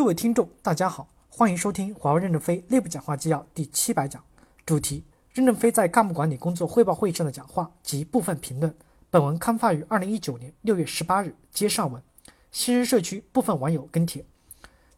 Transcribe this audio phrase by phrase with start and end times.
[0.00, 4.24] 各位听众，大家好，欢迎收听华为任正非内部讲话纪要第七百讲，
[4.64, 8.74] 主题：任正非在干部管理工作汇报会议上的讲话及部分评论。
[9.10, 12.02] 本文刊发于二零一九年六月十八日，接上文。
[12.50, 14.24] 新人社区部分网友跟帖。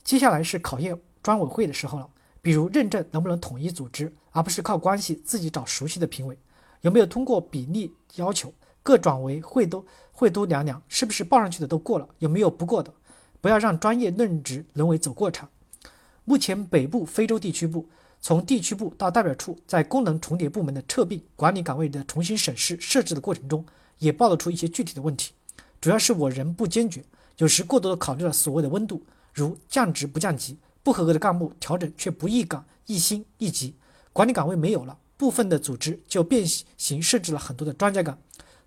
[0.04, 2.08] 接下来是考验专委会的时候了，
[2.40, 6.38] 比如认证能不能统一组织，而不是靠关系自己找熟悉的评委，
[6.82, 12.94] 有没有通过比例要求各转为会都会都量量，是不是报上去的都过了，有没有不过的？
[13.42, 15.50] 不要让专业任职沦为走过场。
[16.24, 17.86] 目前北部非洲地区部
[18.20, 23.66] 从地区部到代表处，在功能重叠部门的撤并、管理岗位的重新审视设置的过程中，
[23.98, 25.32] 也暴露出一些具体的问题。
[25.80, 27.04] 主要是我人不坚决，
[27.38, 29.02] 有时过多的考虑了所谓的温度，
[29.34, 33.74] 如降职不降级，不合格的干部调整却不一岗一薪一级，
[34.12, 38.16] 管理岗位没有了，部分的组织就变形设置了很多的专家岗，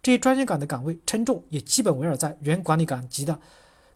[0.03, 3.39] 这些专家岗的岗位称重也基本围绕在原管理岗级的。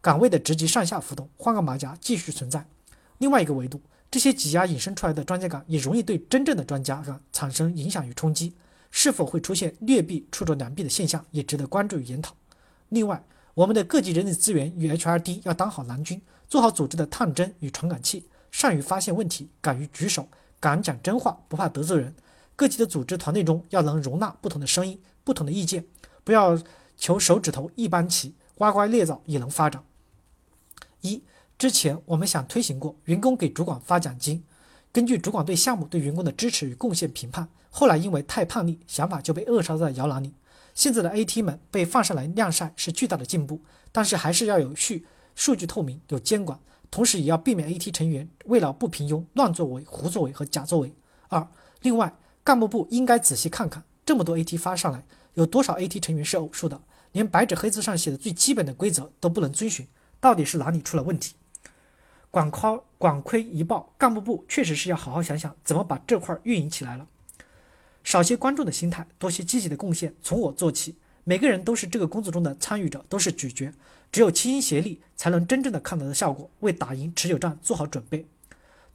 [0.01, 2.65] 岗位的职级上下浮动，换个马甲继续存在。
[3.17, 8.53] 另外一个维度，这些挤压引申出来的专家岗也容易对真正的专家岗产生影响与冲击，
[8.91, 12.33] 是否会出现劣币出着良币的现象，也值得关注与研讨。
[12.87, 13.21] 另外，
[13.53, 20.25] 我们的各级人力资源与 HRD 要当好蓝军，做好组织的探针与传感器，善于发现问题，敢于举手，
[20.61, 22.15] 敢讲真话，不怕得罪人。
[22.55, 25.85] 各级的组织团队中要能容纳不同的声音、不同的意见，
[26.23, 26.57] 不要
[26.97, 29.83] 求手指头一般齐，歪歪裂枣也能发展。
[31.01, 31.23] 一
[31.57, 34.43] 之前我们想推行过员工给主管发奖金，
[34.91, 40.33] 根据主管对项目对员工的支持与贡献评判，后来因为太叛逆，想法就被扼杀在摇篮里。
[40.73, 43.59] 现在的 AT 们被放上来晾晒是巨大的进步，
[43.91, 45.05] 但是还是要有序、
[45.35, 46.57] 数据透明、有监管，
[46.89, 50.93] 同时也要避免 AT 成员为了不平庸乱作为、胡作为和假作为。
[51.27, 51.45] 二，
[51.81, 59.85] 另外干部部应该仔细看看，这么多 AT 发上来，有多少 AT 成员是偶数的，连白纸黑字上写的最基本的规则都不能遵循。
[60.19, 61.35] 到底是哪里出了问题？
[62.31, 67.07] 管亏管亏一报，干部部确实是要好好想想怎么把这块运营起来了。
[68.03, 70.95] 少些观众的心态，多些积极的贡献，从我做起。
[71.23, 73.73] 每个人都是这个工作中的参与者，都是主角。
[74.11, 78.25] 只有齐心协力，才能真正的看到的效果，为打赢持久战做好准备。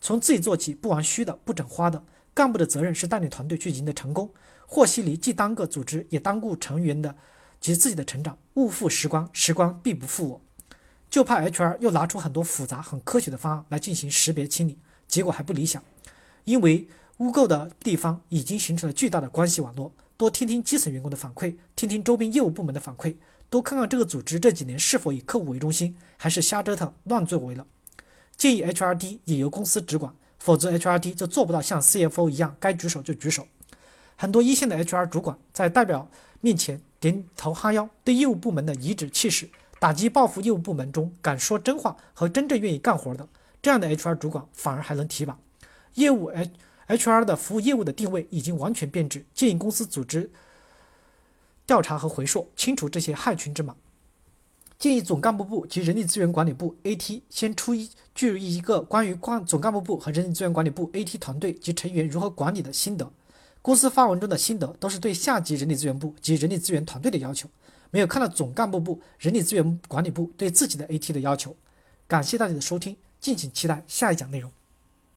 [0.01, 2.03] 从自己做起，不玩虚的，不整花的。
[2.33, 4.31] 干部的责任是带领团队去赢得成功。
[4.67, 7.15] 和稀泥既当个组织，也当顾成员的
[7.61, 8.37] 及自己的成长。
[8.55, 10.41] 勿负时光，时光必不负我。
[11.15, 14.77] 就怕 HR 又拿出很多复杂、很科学的方案来进行识别清理，
[15.07, 15.81] 结果还不理想。
[16.43, 16.89] 因为
[17.19, 23.15] 污垢的地方已经形成了巨大的关系网络，多听听基层员工的反馈，听听周边业务部门的反馈，
[23.49, 27.65] 多看看这个组织这几年是否以客户为中心，还是瞎折腾、乱作为了。
[28.37, 33.47] 建议 HRD 也由公司直管，否则 HRD 就做不到像 CFO 一样该举手就举手。
[34.17, 36.11] 很多一线的 HR 主管在代表
[36.41, 39.49] 面前点头哈腰，对业务部门的颐指气使。
[39.79, 43.29] 打击报复业务部门中敢说真话和真正愿意干活的
[43.61, 45.39] 这样的 HR 主管反而还能提拔。
[45.95, 46.51] 业务 H
[46.87, 50.31] HR 的服务业务的定位已经完全变质，建议公司组织
[51.67, 53.75] 调查和回溯，清除这些害群之马。
[54.79, 63.11] 建议总干部部及人力资源管理部 AT 先出一具一个关于关总干部部和人力资源管理部 AT 团队及成员如何管理的心得。
[63.63, 67.49] 公司发文中的心得都是对下级人力资源部及人力资源团队的要求。
[67.95, 71.55] 没有看到总干部部、人力资源管理部对自己的 AT 的要求。
[72.09, 74.51] 感谢大家的收听，敬请期待下一讲内容。